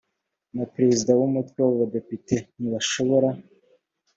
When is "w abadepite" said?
1.65-2.35